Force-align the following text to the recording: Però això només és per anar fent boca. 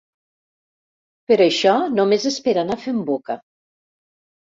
Però 1.31 1.45
això 1.49 1.73
només 1.97 2.25
és 2.31 2.39
per 2.47 2.55
anar 2.61 2.79
fent 2.87 3.05
boca. 3.11 3.37